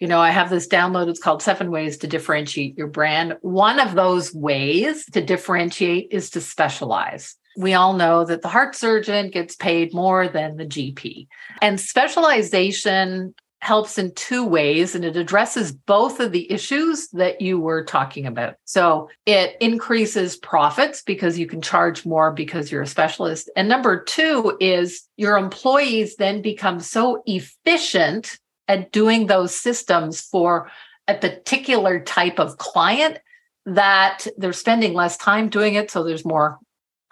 you 0.00 0.08
know, 0.08 0.18
I 0.18 0.30
have 0.30 0.50
this 0.50 0.66
download. 0.66 1.08
It's 1.08 1.20
called 1.20 1.42
Seven 1.42 1.70
Ways 1.70 1.98
to 1.98 2.06
Differentiate 2.06 2.76
Your 2.76 2.88
Brand. 2.88 3.36
One 3.42 3.78
of 3.78 3.94
those 3.94 4.34
ways 4.34 5.04
to 5.12 5.22
differentiate 5.22 6.08
is 6.10 6.30
to 6.30 6.40
specialize 6.40 7.36
we 7.56 7.74
all 7.74 7.94
know 7.94 8.24
that 8.24 8.42
the 8.42 8.48
heart 8.48 8.74
surgeon 8.74 9.30
gets 9.30 9.56
paid 9.56 9.94
more 9.94 10.28
than 10.28 10.56
the 10.56 10.66
GP. 10.66 11.28
And 11.62 11.80
specialization 11.80 13.34
helps 13.64 13.96
in 13.96 14.12
two 14.14 14.44
ways 14.44 14.94
and 14.94 15.06
it 15.06 15.16
addresses 15.16 15.72
both 15.72 16.20
of 16.20 16.32
the 16.32 16.50
issues 16.52 17.08
that 17.08 17.40
you 17.40 17.58
were 17.58 17.82
talking 17.82 18.26
about. 18.26 18.56
So 18.66 19.08
it 19.24 19.56
increases 19.58 20.36
profits 20.36 21.00
because 21.00 21.38
you 21.38 21.46
can 21.46 21.62
charge 21.62 22.04
more 22.04 22.30
because 22.30 22.70
you're 22.70 22.82
a 22.82 22.86
specialist. 22.86 23.50
And 23.56 23.66
number 23.66 24.02
two 24.02 24.58
is 24.60 25.08
your 25.16 25.38
employees 25.38 26.16
then 26.16 26.42
become 26.42 26.78
so 26.78 27.22
efficient 27.24 28.38
at 28.68 28.92
doing 28.92 29.28
those 29.28 29.58
systems 29.58 30.20
for 30.20 30.70
a 31.08 31.14
particular 31.14 32.00
type 32.00 32.38
of 32.38 32.58
client 32.58 33.18
that 33.64 34.26
they're 34.36 34.52
spending 34.52 34.92
less 34.92 35.16
time 35.16 35.48
doing 35.48 35.74
it. 35.74 35.90
So 35.90 36.04
there's 36.04 36.24
more 36.24 36.58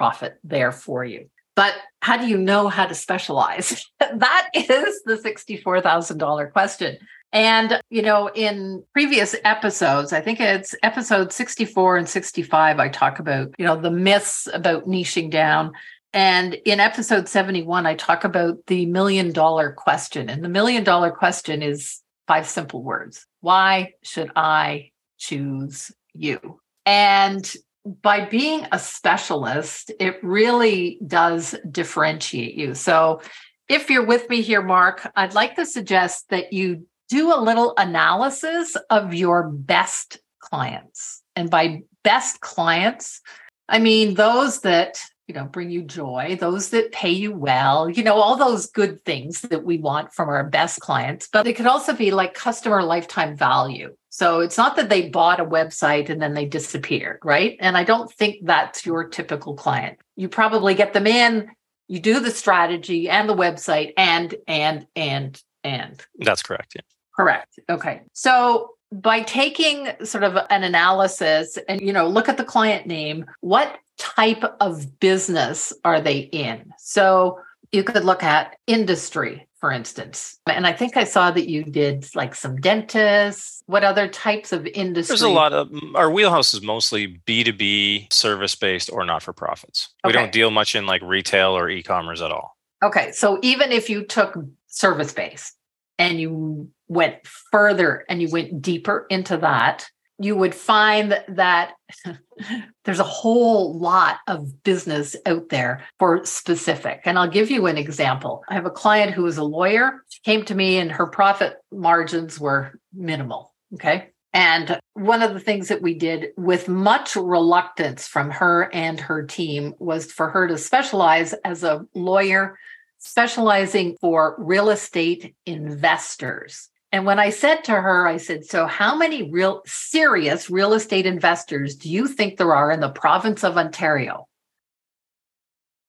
profit 0.02 0.36
there 0.42 0.72
for 0.72 1.04
you. 1.04 1.30
But 1.54 1.74
how 2.00 2.16
do 2.16 2.26
you 2.26 2.36
know 2.36 2.66
how 2.66 2.86
to 2.86 2.94
specialize? 2.94 3.88
that 4.00 4.48
is 4.52 5.00
the 5.04 5.14
$64,000 5.14 6.50
question. 6.50 6.98
And, 7.32 7.80
you 7.88 8.02
know, 8.02 8.28
in 8.34 8.82
previous 8.92 9.36
episodes, 9.44 10.12
I 10.12 10.20
think 10.20 10.40
it's 10.40 10.74
episode 10.82 11.32
64 11.32 11.98
and 11.98 12.08
65, 12.08 12.80
I 12.80 12.88
talk 12.88 13.20
about, 13.20 13.54
you 13.58 13.64
know, 13.64 13.80
the 13.80 13.92
myths 13.92 14.48
about 14.52 14.88
niching 14.88 15.30
down. 15.30 15.70
And 16.12 16.54
in 16.64 16.80
episode 16.80 17.28
71, 17.28 17.86
I 17.86 17.94
talk 17.94 18.24
about 18.24 18.56
the 18.66 18.86
million 18.86 19.30
dollar 19.30 19.70
question. 19.70 20.28
And 20.28 20.42
the 20.42 20.48
million 20.48 20.82
dollar 20.82 21.12
question 21.12 21.62
is 21.62 22.00
five 22.26 22.48
simple 22.48 22.82
words 22.82 23.24
Why 23.40 23.92
should 24.02 24.32
I 24.34 24.90
choose 25.16 25.92
you? 26.12 26.58
And 26.84 27.48
by 27.84 28.24
being 28.24 28.66
a 28.70 28.78
specialist, 28.78 29.90
it 29.98 30.22
really 30.22 30.98
does 31.06 31.54
differentiate 31.70 32.54
you. 32.54 32.74
So, 32.74 33.20
if 33.68 33.88
you're 33.88 34.04
with 34.04 34.28
me 34.28 34.42
here, 34.42 34.62
Mark, 34.62 35.10
I'd 35.16 35.34
like 35.34 35.56
to 35.56 35.64
suggest 35.64 36.28
that 36.28 36.52
you 36.52 36.86
do 37.08 37.32
a 37.32 37.40
little 37.40 37.74
analysis 37.76 38.76
of 38.90 39.14
your 39.14 39.48
best 39.48 40.18
clients. 40.40 41.22
And 41.36 41.48
by 41.48 41.82
best 42.02 42.40
clients, 42.40 43.20
I 43.68 43.78
mean 43.78 44.14
those 44.14 44.60
that 44.60 45.00
you 45.28 45.34
know 45.34 45.44
bring 45.44 45.70
you 45.70 45.82
joy 45.82 46.36
those 46.38 46.70
that 46.70 46.92
pay 46.92 47.10
you 47.10 47.32
well 47.32 47.88
you 47.88 48.02
know 48.02 48.16
all 48.16 48.36
those 48.36 48.66
good 48.66 49.04
things 49.04 49.40
that 49.42 49.64
we 49.64 49.78
want 49.78 50.12
from 50.12 50.28
our 50.28 50.44
best 50.44 50.80
clients 50.80 51.28
but 51.32 51.46
it 51.46 51.54
could 51.54 51.66
also 51.66 51.92
be 51.94 52.10
like 52.10 52.34
customer 52.34 52.82
lifetime 52.82 53.36
value 53.36 53.94
so 54.14 54.40
it's 54.40 54.58
not 54.58 54.76
that 54.76 54.90
they 54.90 55.08
bought 55.08 55.40
a 55.40 55.44
website 55.44 56.10
and 56.10 56.20
then 56.20 56.34
they 56.34 56.44
disappeared 56.44 57.18
right? 57.24 57.56
And 57.60 57.78
i 57.78 57.84
don't 57.84 58.12
think 58.12 58.44
that's 58.44 58.84
your 58.84 59.08
typical 59.08 59.54
client. 59.54 59.98
You 60.16 60.28
probably 60.28 60.74
get 60.74 60.92
them 60.92 61.06
in 61.06 61.50
you 61.88 61.98
do 61.98 62.20
the 62.20 62.30
strategy 62.30 63.08
and 63.08 63.28
the 63.28 63.34
website 63.34 63.92
and 63.96 64.34
and 64.46 64.86
and 64.94 65.42
and. 65.64 66.04
That's 66.18 66.42
correct 66.42 66.72
yeah. 66.74 66.82
Correct 67.16 67.58
okay. 67.68 68.02
So 68.12 68.70
by 68.90 69.22
taking 69.22 69.88
sort 70.04 70.24
of 70.24 70.36
an 70.50 70.62
analysis 70.64 71.58
and 71.68 71.80
you 71.80 71.92
know 71.92 72.06
look 72.06 72.28
at 72.28 72.36
the 72.36 72.44
client 72.44 72.86
name 72.86 73.24
what 73.40 73.78
type 73.98 74.44
of 74.60 75.00
business 75.00 75.72
are 75.84 76.00
they 76.00 76.18
in? 76.18 76.72
So 76.78 77.38
you 77.72 77.82
could 77.84 78.04
look 78.04 78.22
at 78.22 78.56
industry 78.66 79.46
for 79.62 79.72
instance 79.72 80.38
and 80.46 80.66
i 80.66 80.72
think 80.72 80.98
i 80.98 81.04
saw 81.04 81.30
that 81.30 81.48
you 81.48 81.64
did 81.64 82.06
like 82.14 82.34
some 82.34 82.56
dentists 82.56 83.62
what 83.66 83.82
other 83.82 84.06
types 84.06 84.52
of 84.52 84.66
industries? 84.66 85.20
there's 85.20 85.22
a 85.22 85.28
lot 85.28 85.54
of 85.54 85.70
mm, 85.70 85.94
our 85.94 86.10
wheelhouse 86.10 86.52
is 86.52 86.60
mostly 86.60 87.20
b2b 87.26 88.12
service 88.12 88.54
based 88.54 88.90
or 88.92 89.06
not 89.06 89.22
for 89.22 89.32
profits 89.32 89.88
okay. 90.04 90.10
we 90.10 90.12
don't 90.12 90.32
deal 90.32 90.50
much 90.50 90.74
in 90.74 90.84
like 90.84 91.00
retail 91.02 91.56
or 91.56 91.70
e-commerce 91.70 92.20
at 92.20 92.30
all 92.30 92.58
okay 92.84 93.10
so 93.12 93.38
even 93.40 93.72
if 93.72 93.88
you 93.88 94.04
took 94.04 94.36
service 94.66 95.14
based 95.14 95.56
and 95.98 96.20
you 96.20 96.68
went 96.88 97.26
further 97.26 98.04
and 98.08 98.20
you 98.20 98.28
went 98.30 98.60
deeper 98.60 99.06
into 99.08 99.36
that, 99.38 99.86
you 100.22 100.36
would 100.36 100.54
find 100.54 101.20
that 101.28 101.72
there's 102.84 103.00
a 103.00 103.04
whole 103.04 103.78
lot 103.78 104.18
of 104.26 104.62
business 104.62 105.16
out 105.26 105.48
there 105.48 105.84
for 105.98 106.24
specific. 106.24 107.02
And 107.04 107.18
I'll 107.18 107.28
give 107.28 107.50
you 107.50 107.66
an 107.66 107.78
example. 107.78 108.42
I 108.48 108.54
have 108.54 108.66
a 108.66 108.70
client 108.70 109.12
who 109.12 109.26
is 109.26 109.38
a 109.38 109.44
lawyer. 109.44 110.04
She 110.08 110.20
came 110.24 110.44
to 110.46 110.54
me 110.54 110.78
and 110.78 110.90
her 110.92 111.06
profit 111.06 111.56
margins 111.70 112.38
were 112.38 112.78
minimal. 112.92 113.54
Okay. 113.74 114.08
And 114.34 114.80
one 114.94 115.22
of 115.22 115.34
the 115.34 115.40
things 115.40 115.68
that 115.68 115.82
we 115.82 115.94
did 115.94 116.28
with 116.36 116.66
much 116.68 117.16
reluctance 117.16 118.08
from 118.08 118.30
her 118.30 118.70
and 118.72 118.98
her 118.98 119.24
team 119.24 119.74
was 119.78 120.10
for 120.10 120.30
her 120.30 120.48
to 120.48 120.56
specialize 120.56 121.34
as 121.44 121.64
a 121.64 121.84
lawyer 121.94 122.58
specializing 123.02 123.96
for 124.00 124.36
real 124.38 124.70
estate 124.70 125.34
investors. 125.44 126.68
And 126.92 127.06
when 127.06 127.18
I 127.18 127.30
said 127.30 127.64
to 127.64 127.72
her, 127.72 128.06
I 128.06 128.18
said, 128.18 128.44
So, 128.44 128.66
how 128.66 128.94
many 128.94 129.30
real 129.30 129.62
serious 129.64 130.50
real 130.50 130.74
estate 130.74 131.06
investors 131.06 131.74
do 131.74 131.90
you 131.90 132.06
think 132.06 132.36
there 132.36 132.54
are 132.54 132.70
in 132.70 132.80
the 132.80 132.90
province 132.90 133.42
of 133.42 133.56
Ontario? 133.56 134.28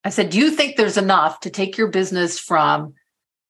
I 0.06 0.10
said, 0.10 0.30
Do 0.30 0.40
you 0.40 0.50
think 0.50 0.78
there's 0.78 0.98
enough 0.98 1.42
to 1.42 1.50
take 1.50 1.78
your 1.78 1.90
business 1.90 2.40
from 2.40 2.94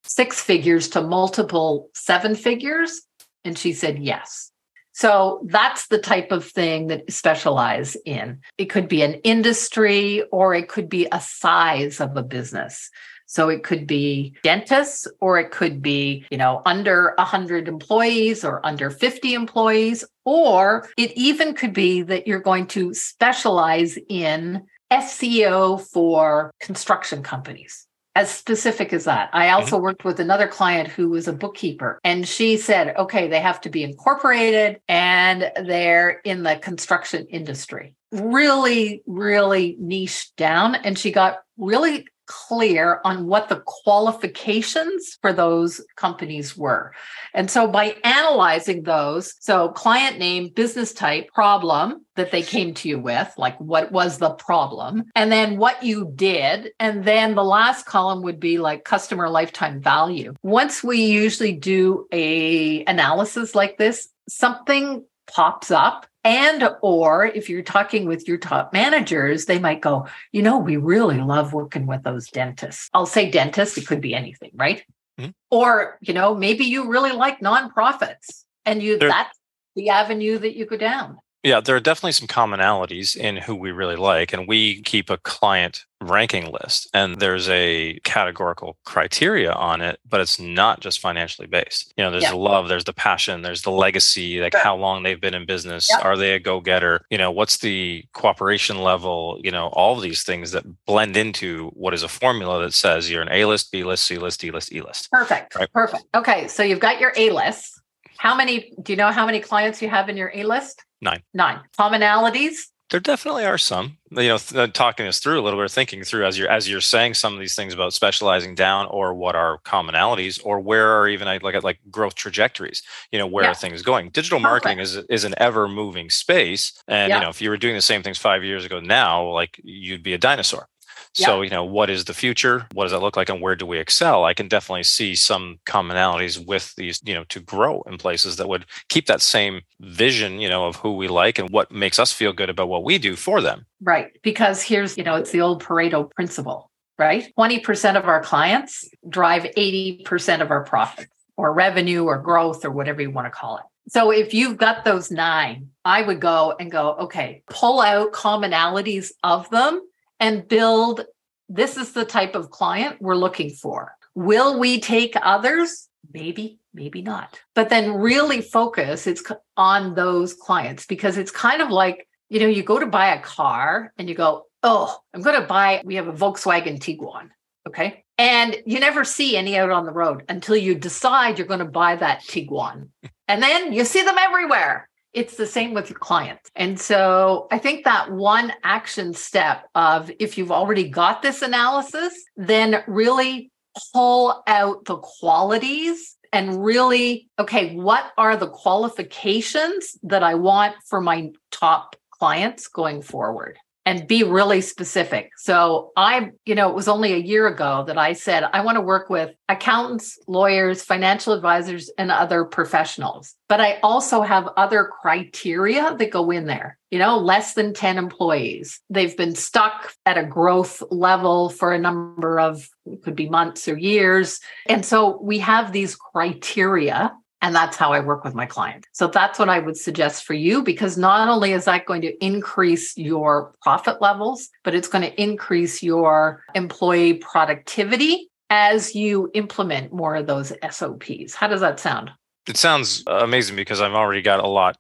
six 0.04 0.42
figures 0.42 0.90
to 0.90 1.02
multiple 1.02 1.90
seven 1.94 2.36
figures? 2.36 3.02
And 3.46 3.58
she 3.58 3.74
said, 3.74 4.00
Yes. 4.00 4.50
So 4.96 5.42
that's 5.46 5.88
the 5.88 5.98
type 5.98 6.32
of 6.32 6.46
thing 6.46 6.88
that 6.88 7.12
specialize 7.12 7.98
in. 8.06 8.42
It 8.60 8.66
could 8.66 8.88
be 8.88 9.02
an 9.02 9.16
industry 9.24 10.24
or 10.32 10.54
it 10.54 10.70
could 10.70 10.88
be 10.88 11.08
a 11.12 11.20
size 11.20 12.00
of 12.00 12.16
a 12.16 12.22
business. 12.22 12.92
So 13.34 13.50
it 13.50 13.64
could 13.64 13.88
be 13.88 14.36
dentists 14.44 15.08
or 15.20 15.40
it 15.40 15.50
could 15.50 15.82
be, 15.82 16.24
you 16.30 16.38
know, 16.38 16.62
under 16.68 17.16
100 17.18 17.68
employees 17.68 18.46
or 18.46 18.64
under 18.64 18.92
50 18.92 19.34
employees 19.34 20.06
or 20.24 20.88
it 20.98 21.12
even 21.18 21.56
could 21.56 21.74
be 21.74 22.04
that 22.04 22.28
you're 22.28 22.40
going 22.40 22.68
to 22.68 22.94
specialize 22.94 23.98
in 24.08 24.62
SEO 24.92 25.82
for 25.82 26.52
construction 26.62 27.24
companies 27.24 27.88
as 28.16 28.30
specific 28.30 28.94
as 28.94 29.06
that. 29.06 29.32
I 29.34 29.48
mm-hmm. 29.48 29.56
also 29.56 29.78
mm-hmm. 29.78 29.84
worked 29.86 30.06
with 30.06 30.20
another 30.20 30.48
client 30.48 30.90
who 30.90 31.10
was 31.10 31.28
a 31.28 31.34
bookkeeper, 31.34 32.00
and 32.04 32.28
she 32.28 32.58
said, 32.58 32.96
okay, 32.98 33.28
they 33.28 33.40
have 33.40 33.62
to 33.62 33.70
be 33.70 33.82
incorporated 33.82 34.80
and 34.88 35.52
they're 35.66 36.22
in 36.24 36.44
the 36.44 36.58
construction 36.58 37.26
industry. 37.32 37.96
Really, 38.12 39.02
really 39.08 39.76
niche 39.80 40.32
down. 40.38 40.76
And 40.76 41.00
she 41.00 41.12
got 41.12 41.40
really 41.58 42.06
clear 42.26 43.02
on 43.04 43.28
what 43.28 43.50
the 43.50 43.62
qualifications 43.66 45.18
for 45.22 45.34
those 45.34 45.82
companies 45.96 46.58
were. 46.58 46.94
And 47.34 47.50
so 47.50 47.68
by 47.68 47.96
analyzing 48.04 48.84
those, 48.84 49.36
so 49.40 49.70
client 49.70 50.20
name, 50.20 50.50
business 50.50 50.94
type, 50.94 51.30
problem 51.34 52.06
that 52.16 52.32
they 52.32 52.44
came 52.44 52.74
to 52.76 52.90
you 52.90 53.00
with, 53.00 53.34
like 53.38 53.60
what 53.60 53.92
was 53.92 54.20
the 54.20 54.32
problem, 54.32 55.06
and 55.16 55.32
then 55.32 55.58
what 55.58 55.84
you 55.84 56.12
did, 56.16 56.72
and 56.80 57.04
then 57.04 57.36
the 57.36 57.44
last 57.44 57.86
column 57.86 58.22
would 58.24 58.40
be 58.40 58.58
like 58.58 58.84
customer 58.84 59.30
lifetime 59.30 59.82
value. 59.82 60.34
Once 60.44 60.84
we 60.84 61.02
usually 61.02 61.54
do 61.54 62.08
a 62.12 62.84
analysis 62.86 63.56
like 63.56 63.78
this, 63.78 64.10
something 64.30 65.04
pops 65.28 65.72
up 65.72 66.06
and 66.24 66.70
or 66.82 67.26
if 67.26 67.50
you're 67.50 67.62
talking 67.62 68.06
with 68.06 68.28
your 68.28 68.38
top 68.38 68.74
managers 68.74 69.46
they 69.46 69.60
might 69.60 69.82
go 69.82 70.08
you 70.32 70.42
know 70.42 70.58
we 70.58 70.78
really 70.78 71.20
love 71.20 71.54
working 71.54 71.86
with 71.86 72.04
those 72.04 72.30
dentists. 72.30 72.90
I'll 72.94 73.06
say 73.06 73.30
dentists 73.30 73.78
it 73.78 73.88
could 73.88 74.02
be 74.02 74.14
anything 74.14 74.52
right? 74.54 74.84
Mm-hmm. 75.20 75.30
or 75.52 76.00
you 76.02 76.14
know 76.14 76.34
maybe 76.34 76.66
you 76.66 76.90
really 76.90 77.12
like 77.12 77.40
nonprofits 77.40 78.46
and 78.66 78.82
you 78.82 78.98
there, 78.98 79.10
that's 79.10 79.38
the 79.76 79.90
avenue 79.90 80.40
that 80.40 80.56
you 80.56 80.66
go 80.66 80.76
down 80.76 81.20
yeah, 81.44 81.60
there 81.60 81.76
are 81.76 81.82
definitely 81.82 82.14
some 82.14 82.28
commonalities 82.28 83.18
in 83.18 83.36
who 83.36 83.54
we 83.54 83.72
really 83.72 83.98
like. 83.98 84.32
And 84.32 84.48
we 84.48 84.82
keep 84.82 85.10
a 85.10 85.18
client 85.18 85.84
ranking 86.02 86.52
list, 86.52 86.90
and 86.94 87.20
there's 87.20 87.50
a 87.50 88.00
categorical 88.04 88.78
criteria 88.86 89.52
on 89.52 89.82
it, 89.82 90.00
but 90.08 90.22
it's 90.22 90.40
not 90.40 90.80
just 90.80 91.00
financially 91.00 91.48
based. 91.48 91.94
You 91.98 92.04
know, 92.04 92.12
there's 92.12 92.24
yeah. 92.24 92.32
the 92.32 92.38
love, 92.38 92.68
there's 92.68 92.86
the 92.86 92.94
passion, 92.94 93.42
there's 93.42 93.62
the 93.62 93.72
legacy, 93.72 94.40
like 94.40 94.54
sure. 94.54 94.62
how 94.62 94.76
long 94.76 95.04
they've 95.04 95.20
been 95.20 95.34
in 95.34 95.46
business. 95.46 95.90
Yep. 95.90 96.06
Are 96.06 96.18
they 96.18 96.34
a 96.34 96.40
go 96.40 96.62
getter? 96.62 97.06
You 97.10 97.18
know, 97.18 97.32
what's 97.32 97.58
the 97.58 98.06
cooperation 98.14 98.82
level? 98.82 99.40
You 99.44 99.52
know, 99.52 99.68
all 99.68 99.96
of 99.96 100.02
these 100.02 100.24
things 100.24 100.52
that 100.52 100.64
blend 100.86 101.18
into 101.18 101.70
what 101.70 101.94
is 101.94 102.04
a 102.04 102.10
formula 102.10 102.62
that 102.64 102.74
says 102.74 103.12
you're 103.12 103.22
an 103.22 103.32
A 103.32 103.46
list, 103.46 103.72
B 103.72 103.84
list, 103.84 104.06
C 104.06 104.18
list, 104.18 104.40
D 104.40 104.52
list, 104.52 104.74
E 104.74 104.82
list. 104.82 105.10
Perfect. 105.12 105.56
Right? 105.56 105.72
Perfect. 105.74 106.06
Okay. 106.16 106.48
So 106.48 106.64
you've 106.64 106.80
got 106.80 107.00
your 107.00 107.14
A 107.18 107.30
list. 107.32 107.82
How 108.18 108.36
many, 108.36 108.72
do 108.82 108.94
you 108.94 108.98
know 108.98 109.12
how 109.12 109.26
many 109.26 109.42
clients 109.42 109.82
you 109.82 109.90
have 109.90 110.08
in 110.08 110.16
your 110.16 110.32
A 110.34 110.44
list? 110.44 110.84
Nine. 111.04 111.22
Nine. 111.34 111.60
Commonalities? 111.78 112.56
There 112.90 113.00
definitely 113.00 113.44
are 113.46 113.58
some. 113.58 113.98
You 114.12 114.28
know, 114.28 114.38
th- 114.38 114.56
uh, 114.56 114.72
talking 114.72 115.06
this 115.06 115.20
through 115.20 115.40
a 115.40 115.42
little 115.42 115.60
bit, 115.60 115.72
thinking 115.72 116.04
through 116.04 116.26
as 116.26 116.38
you're 116.38 116.50
as 116.50 116.70
you're 116.70 116.80
saying 116.80 117.16
some 117.16 117.34
of 117.34 117.40
these 117.40 117.56
things 117.56 117.74
about 117.74 117.94
specializing 117.94 118.54
down, 118.56 118.86
or 118.88 119.16
what 119.16 119.36
are 119.36 119.58
commonalities, 119.66 120.40
or 120.46 120.60
where 120.60 121.00
are 121.00 121.08
even 121.08 121.28
I 121.28 121.38
look 121.38 121.56
at 121.56 121.64
like 121.64 121.80
growth 121.90 122.14
trajectories. 122.14 122.84
You 123.12 123.18
know, 123.18 123.26
where 123.26 123.46
yeah. 123.46 123.52
are 123.52 123.56
things 123.56 123.82
going? 123.82 124.10
Digital 124.10 124.40
marketing 124.40 124.80
is 124.80 124.96
is 125.10 125.24
an 125.24 125.34
ever 125.38 125.68
moving 125.68 126.10
space, 126.12 126.72
and 126.88 127.10
yeah. 127.10 127.18
you 127.18 127.24
know, 127.24 127.30
if 127.30 127.42
you 127.42 127.50
were 127.50 127.58
doing 127.58 127.74
the 127.74 127.82
same 127.82 128.04
things 128.04 128.20
five 128.20 128.44
years 128.44 128.64
ago 128.64 128.80
now, 128.80 129.28
like 129.28 129.60
you'd 129.64 130.04
be 130.04 130.14
a 130.14 130.20
dinosaur. 130.20 130.68
So, 131.14 131.42
you 131.42 131.50
know, 131.50 131.64
what 131.64 131.90
is 131.90 132.06
the 132.06 132.14
future? 132.14 132.66
What 132.74 132.86
does 132.86 132.92
that 132.92 133.02
look 133.02 133.16
like? 133.16 133.30
And 133.30 133.40
where 133.40 133.56
do 133.56 133.66
we 133.66 133.78
excel? 133.78 134.26
I 134.26 134.34
can 134.34 134.48
definitely 134.48 134.84
see 134.84 135.16
some 135.16 135.60
commonalities 135.66 136.44
with 136.44 136.74
these, 136.76 137.02
you 137.06 137.14
know, 137.14 137.24
to 137.26 137.40
grow 137.40 137.82
in 137.84 137.98
places 137.98 138.38
that 138.38 138.50
would 138.50 138.66
keep 138.90 139.06
that 139.06 139.22
same 139.22 139.62
vision, 139.80 140.40
you 140.40 140.50
know, 140.50 140.66
of 140.66 140.78
who 140.78 140.96
we 140.96 141.08
like 141.08 141.38
and 141.38 141.50
what 141.52 141.72
makes 141.72 142.00
us 142.00 142.12
feel 142.12 142.34
good 142.34 142.50
about 142.50 142.68
what 142.68 142.84
we 142.84 142.98
do 142.98 143.16
for 143.16 143.42
them. 143.42 143.66
Right. 143.82 144.12
Because 144.24 144.62
here's, 144.62 144.98
you 144.98 145.04
know, 145.04 145.16
it's 145.16 145.32
the 145.32 145.42
old 145.42 145.64
Pareto 145.64 146.10
principle, 146.12 146.72
right? 146.98 147.32
20% 147.38 147.96
of 147.96 148.06
our 148.06 148.22
clients 148.22 148.90
drive 149.08 149.44
80% 149.56 150.42
of 150.42 150.50
our 150.50 150.64
profits 150.64 151.12
or 151.38 151.54
revenue 151.54 152.06
or 152.06 152.18
growth 152.18 152.66
or 152.66 152.72
whatever 152.72 153.02
you 153.02 153.12
want 153.12 153.28
to 153.28 153.32
call 153.32 153.58
it. 153.58 153.64
So 153.90 154.12
if 154.12 154.34
you've 154.34 154.58
got 154.58 154.86
those 154.86 155.12
nine, 155.12 155.70
I 155.84 156.02
would 156.02 156.22
go 156.22 156.56
and 156.60 156.72
go, 156.72 156.94
okay, 156.94 157.44
pull 157.50 157.82
out 157.82 158.14
commonalities 158.14 159.12
of 159.24 159.50
them 159.50 159.82
and 160.20 160.48
build 160.48 161.06
this 161.50 161.78
is 161.78 161.92
the 161.92 162.06
type 162.06 162.36
of 162.36 162.50
client 162.50 162.98
we're 163.00 163.16
looking 163.16 163.50
for. 163.50 163.96
Will 164.16 164.60
we 164.60 164.80
take 164.80 165.16
others? 165.22 165.90
Maybe, 166.12 166.60
maybe 166.74 167.02
not. 167.02 167.40
But 167.54 167.70
then 167.70 167.94
really 167.96 168.42
focus 168.42 169.08
it's 169.08 169.24
on 169.58 169.96
those 169.96 170.34
clients 170.34 170.86
because 170.86 171.18
it's 171.18 171.32
kind 171.32 171.62
of 171.62 171.70
like, 171.70 172.08
you 172.30 172.40
know, 172.40 172.48
you 172.48 172.64
go 172.64 172.80
to 172.80 172.86
buy 172.86 173.14
a 173.14 173.22
car 173.22 173.94
and 173.98 174.10
you 174.10 174.16
go, 174.16 174.48
"Oh, 174.64 174.98
I'm 175.14 175.22
going 175.22 175.40
to 175.40 175.48
buy 175.48 175.82
we 175.86 175.96
have 175.96 176.08
a 176.08 176.14
Volkswagen 176.14 176.80
Tiguan." 176.80 177.30
Okay? 177.68 178.04
And 178.18 178.58
you 178.66 178.80
never 178.80 179.04
see 179.04 179.38
any 179.38 179.58
out 179.58 179.72
on 179.72 179.86
the 179.86 179.92
road 179.92 180.24
until 180.30 180.56
you 180.56 180.76
decide 180.76 181.38
you're 181.38 181.48
going 181.48 181.60
to 181.60 181.66
buy 181.66 181.96
that 181.96 182.22
Tiguan. 182.22 182.90
And 183.28 183.42
then 183.42 183.74
you 183.74 183.86
see 183.86 184.04
them 184.04 184.18
everywhere 184.18 184.90
it's 185.14 185.38
the 185.38 185.48
same 185.48 185.74
with 185.74 185.90
your 185.90 186.00
clients. 186.00 186.50
And 186.56 186.80
so 186.80 187.48
I 187.52 187.60
think 187.60 187.86
that 187.86 188.12
one 188.12 188.54
action 188.64 189.14
step 189.14 189.66
of 189.76 190.12
if 190.20 190.38
you've 190.38 190.52
already 190.52 190.90
got 190.90 191.22
this 191.22 191.42
analysis, 191.42 192.14
then 192.36 192.84
really 192.88 193.52
pull 193.94 194.44
out 194.48 194.86
the 194.86 194.98
qualities 194.98 196.18
and 196.32 196.64
really, 196.64 197.30
okay, 197.38 197.76
what 197.76 198.12
are 198.18 198.36
the 198.36 198.50
qualifications 198.50 199.98
that 200.04 200.24
I 200.24 200.34
want 200.34 200.76
for 200.88 201.00
my 201.00 201.30
top 201.52 201.96
clients 202.12 202.68
going 202.68 203.04
forward? 203.04 203.58
And 203.86 204.08
be 204.08 204.24
really 204.24 204.62
specific. 204.62 205.32
So 205.38 205.92
I, 205.98 206.32
you 206.46 206.56
know, 206.56 206.70
it 206.70 206.76
was 206.76 206.88
only 206.88 207.14
a 207.14 207.18
year 207.18 207.48
ago 207.48 207.84
that 207.88 207.98
I 207.98 208.14
said 208.14 208.44
I 208.54 208.62
want 208.62 208.78
to 208.78 208.82
work 208.82 209.10
with 209.10 209.36
accountants, 209.50 210.18
lawyers, 210.28 210.84
financial 210.84 211.34
advisors, 211.34 211.92
and 211.98 212.12
other 212.12 212.46
professionals. 212.46 213.36
But 213.50 213.60
I 213.60 213.80
also 213.84 214.22
have 214.22 214.50
other 214.58 214.90
criteria 215.02 215.96
that 215.96 216.12
go 216.12 216.32
in 216.32 216.46
there. 216.46 216.78
You 216.92 217.00
know, 217.00 217.18
less 217.18 217.56
than 217.56 217.74
10 217.74 217.98
employees. 217.98 218.80
They've 218.90 219.18
been 219.18 219.36
stuck 219.36 219.94
at 220.06 220.18
a 220.18 220.24
growth 220.24 220.84
level 220.92 221.50
for 221.50 221.74
a 221.74 221.80
number 221.80 222.40
of, 222.40 222.70
could 223.04 223.16
be 223.16 223.28
months 223.28 223.68
or 223.68 223.78
years. 223.78 224.40
And 224.68 224.86
so 224.86 225.20
we 225.20 225.40
have 225.40 225.72
these 225.72 225.96
criteria 225.96 227.12
and 227.44 227.54
that's 227.54 227.76
how 227.76 227.92
I 227.92 228.00
work 228.00 228.24
with 228.24 228.34
my 228.34 228.46
client. 228.46 228.88
So 228.94 229.08
that's 229.08 229.38
what 229.38 229.50
I 229.50 229.60
would 229.60 229.76
suggest 229.76 230.24
for 230.24 230.34
you 230.34 230.64
because 230.64 230.98
not 230.98 231.28
only 231.28 231.52
is 231.52 231.66
that 231.66 231.86
going 231.86 232.02
to 232.02 232.26
increase 232.26 232.98
your 232.98 233.54
profit 233.62 234.02
levels, 234.02 234.50
but 234.64 234.74
it's 234.74 234.88
going 234.88 235.04
to 235.04 235.22
increase 235.22 235.84
your 235.84 236.42
employee 236.56 237.16
productivity 237.16 238.30
as 238.50 238.96
you 238.96 239.30
implement 239.34 239.92
more 239.92 240.16
of 240.16 240.26
those 240.26 240.54
SOPs. 240.68 241.36
How 241.36 241.48
does 241.48 241.60
that 241.60 241.82
sound? 241.82 242.12
It 242.48 242.56
sounds 242.56 243.04
amazing 243.08 243.58
because 243.58 243.82
I've 243.82 243.94
already 243.94 244.22
got 244.22 244.40
a 244.40 244.48
lot 244.48 244.78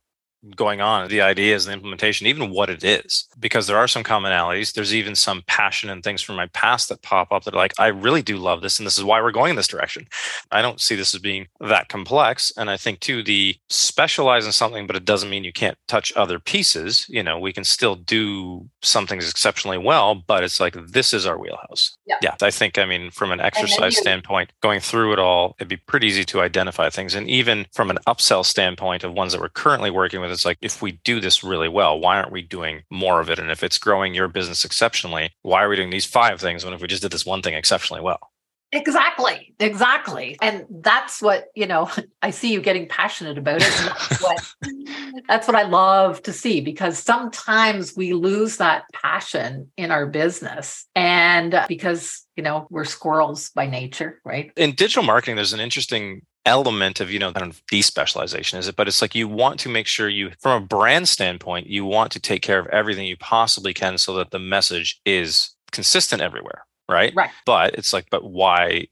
going 0.55 0.81
on, 0.81 1.07
the 1.07 1.21
ideas, 1.21 1.65
the 1.65 1.73
implementation, 1.73 2.27
even 2.27 2.49
what 2.49 2.69
it 2.69 2.83
is, 2.83 3.27
because 3.39 3.67
there 3.67 3.77
are 3.77 3.87
some 3.87 4.03
commonalities. 4.03 4.73
There's 4.73 4.93
even 4.93 5.15
some 5.15 5.43
passion 5.47 5.89
and 5.89 6.03
things 6.03 6.21
from 6.21 6.35
my 6.35 6.47
past 6.47 6.89
that 6.89 7.01
pop 7.01 7.31
up 7.31 7.43
that 7.43 7.53
are 7.53 7.57
like, 7.57 7.73
I 7.79 7.87
really 7.87 8.21
do 8.21 8.37
love 8.37 8.61
this, 8.61 8.79
and 8.79 8.85
this 8.85 8.97
is 8.97 9.03
why 9.03 9.21
we're 9.21 9.31
going 9.31 9.51
in 9.51 9.55
this 9.55 9.67
direction. 9.67 10.07
I 10.51 10.61
don't 10.61 10.81
see 10.81 10.95
this 10.95 11.13
as 11.13 11.21
being 11.21 11.47
that 11.59 11.89
complex. 11.89 12.51
And 12.57 12.69
I 12.69 12.77
think 12.77 12.99
too, 12.99 13.23
the 13.23 13.55
specialize 13.69 14.45
in 14.45 14.51
something, 14.51 14.87
but 14.87 14.95
it 14.95 15.05
doesn't 15.05 15.29
mean 15.29 15.43
you 15.43 15.53
can't 15.53 15.77
touch 15.87 16.13
other 16.15 16.39
pieces. 16.39 17.05
You 17.07 17.23
know, 17.23 17.39
we 17.39 17.53
can 17.53 17.63
still 17.63 17.95
do 17.95 18.67
some 18.81 19.07
things 19.07 19.29
exceptionally 19.29 19.77
well, 19.77 20.15
but 20.15 20.43
it's 20.43 20.59
like 20.59 20.75
this 20.87 21.13
is 21.13 21.25
our 21.25 21.37
wheelhouse. 21.37 21.95
Yeah. 22.05 22.17
yeah 22.21 22.35
I 22.41 22.51
think, 22.51 22.77
I 22.77 22.85
mean, 22.85 23.11
from 23.11 23.31
an 23.31 23.39
exercise 23.39 23.97
standpoint, 23.97 24.51
going 24.61 24.79
through 24.79 25.13
it 25.13 25.19
all, 25.19 25.55
it'd 25.59 25.69
be 25.69 25.77
pretty 25.77 26.07
easy 26.07 26.25
to 26.25 26.41
identify 26.41 26.89
things. 26.89 27.15
And 27.15 27.29
even 27.29 27.65
from 27.71 27.89
an 27.89 27.99
upsell 28.07 28.45
standpoint 28.45 29.03
of 29.03 29.13
ones 29.13 29.31
that 29.31 29.41
we're 29.41 29.49
currently 29.49 29.89
working 29.89 30.19
with, 30.21 30.32
it's 30.33 30.45
like 30.45 30.57
if 30.61 30.81
we 30.81 30.93
do 31.03 31.19
this 31.19 31.43
really 31.43 31.69
well, 31.69 31.99
why 31.99 32.17
aren't 32.17 32.31
we 32.31 32.41
doing 32.41 32.83
more 32.89 33.19
of 33.21 33.29
it? 33.29 33.39
And 33.39 33.51
if 33.51 33.63
it's 33.63 33.77
growing 33.77 34.13
your 34.13 34.27
business 34.27 34.65
exceptionally, 34.65 35.31
why 35.41 35.63
are 35.63 35.69
we 35.69 35.75
doing 35.75 35.89
these 35.89 36.05
five 36.05 36.41
things 36.41 36.65
when 36.65 36.73
if 36.73 36.81
we 36.81 36.87
just 36.87 37.01
did 37.01 37.11
this 37.11 37.25
one 37.25 37.41
thing 37.41 37.53
exceptionally 37.53 38.01
well? 38.01 38.31
Exactly, 38.73 39.53
exactly. 39.59 40.35
And 40.41 40.65
that's 40.69 41.21
what, 41.21 41.45
you 41.55 41.67
know, 41.67 41.91
I 42.21 42.31
see 42.31 42.51
you 42.51 42.59
getting 42.59 42.87
passionate 42.87 43.37
about 43.37 43.61
it. 43.61 43.71
That's 43.71 44.21
what, 44.21 44.53
that's 45.27 45.47
what 45.47 45.55
I 45.55 45.63
love 45.63 46.23
to 46.23 46.33
see 46.33 46.59
because 46.59 46.97
sometimes 46.97 47.95
we 47.95 48.13
lose 48.13 48.57
that 48.57 48.85
passion 48.91 49.71
in 49.77 49.91
our 49.91 50.07
business. 50.07 50.87
And 50.95 51.53
uh, 51.53 51.65
because, 51.69 52.25
you 52.35 52.43
know, 52.43 52.67
we're 52.71 52.85
squirrels 52.85 53.51
by 53.51 53.67
nature, 53.67 54.19
right? 54.25 54.51
In 54.57 54.73
digital 54.73 55.03
marketing, 55.03 55.35
there's 55.35 55.53
an 55.53 55.59
interesting 55.59 56.23
element 56.45 56.99
of 56.99 57.09
you 57.09 57.19
know 57.19 57.31
kind 57.31 57.49
of 57.49 57.61
despecialization 57.71 58.57
is 58.57 58.67
it? 58.67 58.75
But 58.75 58.87
it's 58.87 59.01
like 59.01 59.15
you 59.15 59.27
want 59.27 59.59
to 59.61 59.69
make 59.69 59.87
sure 59.87 60.09
you 60.09 60.31
from 60.39 60.63
a 60.63 60.65
brand 60.65 61.09
standpoint 61.09 61.67
you 61.67 61.85
want 61.85 62.11
to 62.11 62.19
take 62.19 62.41
care 62.41 62.59
of 62.59 62.67
everything 62.67 63.05
you 63.05 63.17
possibly 63.17 63.73
can 63.73 63.97
so 63.97 64.13
that 64.15 64.31
the 64.31 64.39
message 64.39 65.01
is 65.05 65.51
consistent 65.71 66.21
everywhere 66.21 66.65
right? 66.89 67.13
Right. 67.15 67.29
But 67.45 67.75
it's 67.75 67.93
like 67.93 68.09
but 68.09 68.25
why 68.25 68.87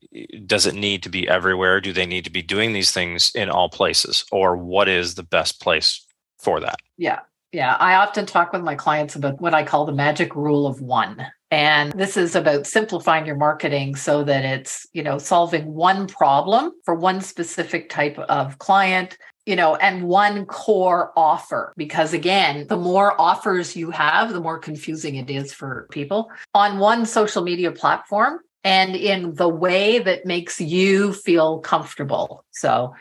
does 0.45 0.65
it 0.65 0.75
need 0.75 1.03
to 1.03 1.09
be 1.09 1.27
everywhere? 1.27 1.81
Do 1.81 1.93
they 1.93 2.05
need 2.05 2.23
to 2.25 2.31
be 2.31 2.41
doing 2.41 2.73
these 2.73 2.91
things 2.91 3.31
in 3.35 3.49
all 3.49 3.69
places? 3.69 4.25
Or 4.31 4.55
what 4.55 4.87
is 4.87 5.15
the 5.15 5.23
best 5.23 5.61
place 5.61 6.05
for 6.39 6.59
that? 6.59 6.77
Yeah. 6.97 7.19
Yeah. 7.51 7.75
I 7.79 7.95
often 7.95 8.25
talk 8.25 8.53
with 8.53 8.63
my 8.63 8.75
clients 8.75 9.15
about 9.15 9.41
what 9.41 9.53
i 9.53 9.63
call 9.63 9.85
the 9.85 9.91
magic 9.91 10.35
rule 10.35 10.65
of 10.65 10.81
one 10.81 11.27
and 11.51 11.91
this 11.91 12.15
is 12.15 12.33
about 12.33 12.65
simplifying 12.65 13.25
your 13.25 13.35
marketing 13.35 13.95
so 13.97 14.23
that 14.23 14.45
it's, 14.45 14.87
you 14.93 15.03
know, 15.03 15.17
solving 15.17 15.73
one 15.73 16.07
problem 16.07 16.71
for 16.85 16.95
one 16.95 17.19
specific 17.19 17.89
type 17.89 18.17
of 18.17 18.57
client, 18.57 19.17
you 19.45 19.57
know, 19.57 19.75
and 19.75 20.03
one 20.03 20.45
core 20.45 21.11
offer. 21.17 21.73
Because 21.75 22.13
again, 22.13 22.67
the 22.67 22.77
more 22.77 23.19
offers 23.19 23.75
you 23.75 23.91
have, 23.91 24.31
the 24.31 24.39
more 24.39 24.59
confusing 24.59 25.15
it 25.15 25.29
is 25.29 25.51
for 25.51 25.87
people 25.91 26.31
on 26.53 26.79
one 26.79 27.05
social 27.05 27.43
media 27.43 27.73
platform 27.73 28.39
and 28.63 28.95
in 28.95 29.35
the 29.35 29.49
way 29.49 29.99
that 29.99 30.25
makes 30.25 30.61
you 30.61 31.11
feel 31.11 31.59
comfortable. 31.59 32.45
So, 32.51 32.93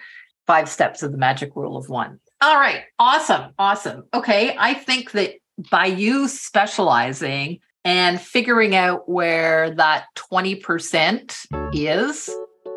five 0.49 0.69
steps 0.69 1.05
of 1.05 1.13
the 1.13 1.19
magic 1.19 1.55
rule 1.55 1.77
of 1.77 1.89
one. 1.89 2.19
All 2.41 2.57
right. 2.57 2.83
Awesome. 2.99 3.53
Awesome. 3.57 4.05
Okay. 4.13 4.57
I 4.59 4.75
think 4.75 5.13
that 5.13 5.35
by 5.71 5.87
you 5.87 6.27
specializing, 6.27 7.61
and 7.85 8.21
figuring 8.21 8.75
out 8.75 9.09
where 9.09 9.75
that 9.75 10.07
20% 10.17 11.47
is 11.73 12.31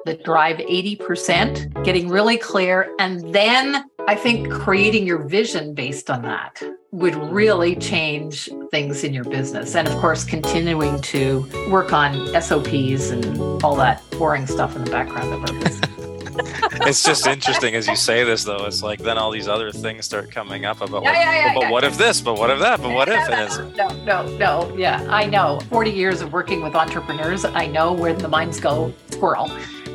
that 0.05 0.23
drive 0.23 0.57
80%, 0.57 1.83
getting 1.83 2.09
really 2.09 2.37
clear. 2.37 2.93
And 2.99 3.33
then 3.33 3.85
I 4.07 4.15
think 4.15 4.51
creating 4.51 5.07
your 5.07 5.23
vision 5.23 5.73
based 5.73 6.09
on 6.09 6.23
that 6.23 6.61
would 6.91 7.15
really 7.15 7.75
change 7.75 8.49
things 8.69 9.03
in 9.03 9.13
your 9.13 9.23
business. 9.23 9.75
And 9.75 9.87
of 9.87 9.97
course, 9.99 10.23
continuing 10.23 11.01
to 11.01 11.47
work 11.69 11.93
on 11.93 12.27
SOPs 12.41 13.09
and 13.09 13.63
all 13.63 13.75
that 13.77 14.03
boring 14.11 14.45
stuff 14.45 14.75
in 14.75 14.83
the 14.83 14.91
background 14.91 15.33
of 15.33 15.41
our 15.41 15.61
business. 15.61 15.89
it's 16.87 17.03
just 17.03 17.27
interesting 17.27 17.75
as 17.75 17.87
you 17.87 17.95
say 17.95 18.23
this 18.23 18.43
though. 18.43 18.65
It's 18.65 18.83
like 18.83 18.99
then 18.99 19.17
all 19.17 19.31
these 19.31 19.47
other 19.47 19.71
things 19.71 20.05
start 20.05 20.31
coming 20.31 20.65
up 20.65 20.81
about 20.81 21.03
yeah, 21.03 21.09
what, 21.09 21.19
yeah, 21.19 21.45
yeah, 21.45 21.53
but 21.53 21.71
what 21.71 21.83
if 21.83 21.97
this 21.97 22.21
but 22.21 22.37
what 22.37 22.49
if 22.49 22.59
that 22.59 22.81
but 22.81 22.93
what 22.93 23.09
if 23.09 23.29
no, 23.29 23.69
no, 23.69 23.87
no, 24.03 24.25
no 24.27 24.37
no 24.37 24.77
yeah 24.77 25.05
i 25.09 25.25
know. 25.25 25.59
40 25.69 25.91
years 25.91 26.21
of 26.21 26.31
working 26.33 26.61
with 26.61 26.75
entrepreneurs 26.75 27.45
i 27.45 27.65
know 27.65 27.93
where 27.93 28.13
the 28.13 28.27
minds 28.27 28.59
go 28.59 28.93
squirrel. 29.11 29.49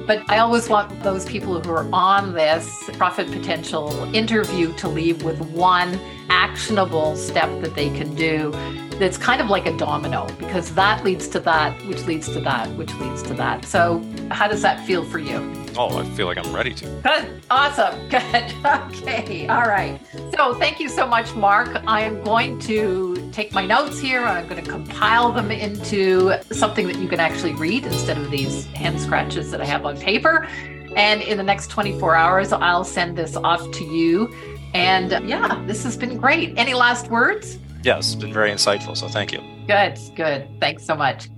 But 0.06 0.22
I 0.30 0.38
always 0.38 0.70
want 0.70 1.02
those 1.02 1.26
people 1.26 1.60
who 1.60 1.70
are 1.70 1.86
on 1.92 2.32
this 2.32 2.88
profit 2.94 3.30
potential 3.30 3.92
interview 4.14 4.72
to 4.76 4.88
leave 4.88 5.22
with 5.22 5.38
one 5.50 6.00
actionable 6.30 7.14
step 7.14 7.50
that 7.60 7.74
they 7.74 7.90
can 7.90 8.14
do 8.14 8.52
that's 8.98 9.16
kind 9.16 9.40
of 9.40 9.48
like 9.48 9.66
a 9.66 9.76
domino 9.76 10.26
because 10.38 10.74
that 10.74 11.04
leads 11.04 11.28
to 11.28 11.40
that, 11.40 11.80
which 11.86 12.04
leads 12.04 12.28
to 12.32 12.40
that, 12.40 12.68
which 12.76 12.92
leads 12.94 13.22
to 13.22 13.34
that. 13.34 13.64
So, 13.64 14.02
how 14.30 14.48
does 14.48 14.62
that 14.62 14.84
feel 14.86 15.04
for 15.04 15.18
you? 15.18 15.36
Oh, 15.76 15.96
I 15.96 16.04
feel 16.10 16.26
like 16.26 16.38
I'm 16.38 16.52
ready 16.52 16.74
to. 16.74 16.86
Good. 17.02 17.42
Awesome. 17.50 18.08
Good. 18.08 18.52
Okay. 18.64 19.46
All 19.46 19.62
right. 19.62 20.00
So 20.34 20.54
thank 20.54 20.80
you 20.80 20.88
so 20.88 21.06
much, 21.06 21.34
Mark. 21.36 21.82
I 21.86 22.00
am 22.00 22.22
going 22.24 22.58
to 22.60 23.30
take 23.30 23.52
my 23.52 23.64
notes 23.64 24.00
here. 24.00 24.24
I'm 24.24 24.48
going 24.48 24.62
to 24.62 24.68
compile 24.68 25.30
them 25.30 25.52
into 25.52 26.42
something 26.52 26.88
that 26.88 26.96
you 26.96 27.08
can 27.08 27.20
actually 27.20 27.54
read 27.54 27.86
instead 27.86 28.18
of 28.18 28.30
these 28.30 28.66
hand 28.66 29.00
scratches 29.00 29.52
that 29.52 29.60
I 29.60 29.66
have 29.66 29.86
on 29.86 29.96
paper. 29.98 30.48
And 30.96 31.22
in 31.22 31.36
the 31.36 31.44
next 31.44 31.70
24 31.70 32.16
hours, 32.16 32.52
I'll 32.52 32.82
send 32.82 33.16
this 33.16 33.36
off 33.36 33.70
to 33.70 33.84
you. 33.84 34.34
And 34.74 35.28
yeah, 35.28 35.62
this 35.66 35.84
has 35.84 35.96
been 35.96 36.18
great. 36.18 36.58
Any 36.58 36.74
last 36.74 37.08
words? 37.08 37.58
Yes, 37.82 38.12
it's 38.12 38.20
been 38.20 38.32
very 38.32 38.50
insightful. 38.50 38.96
So 38.96 39.08
thank 39.08 39.32
you. 39.32 39.40
Good. 39.66 39.98
Good. 40.16 40.48
Thanks 40.60 40.84
so 40.84 40.94
much. 40.94 41.28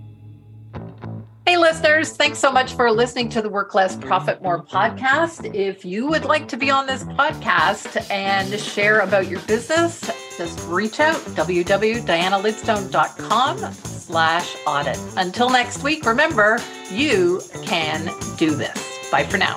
Hey, 1.47 1.57
listeners, 1.57 2.13
thanks 2.13 2.39
so 2.39 2.53
much 2.53 2.75
for 2.75 2.93
listening 2.93 3.29
to 3.31 3.43
the 3.43 3.49
Work 3.49 3.75
Less, 3.75 3.97
Profit 3.97 4.41
More 4.41 4.63
podcast. 4.63 5.53
If 5.53 5.85
you 5.85 6.07
would 6.07 6.25
like 6.25 6.47
to 6.49 6.57
be 6.57 6.71
on 6.71 6.87
this 6.87 7.03
podcast 7.03 8.09
and 8.09 8.53
share 8.61 9.01
about 9.01 9.27
your 9.27 9.41
business, 9.41 10.01
just 10.37 10.65
reach 10.69 11.01
out, 11.01 11.17
www.dianalidstone.com 11.17 13.59
slash 13.75 14.57
audit. 14.67 14.99
Until 15.17 15.51
next 15.51 15.83
week, 15.83 16.07
remember, 16.07 16.61
you 16.91 17.41
can 17.65 18.15
do 18.37 18.55
this. 18.55 19.11
Bye 19.11 19.25
for 19.25 19.39
now. 19.39 19.57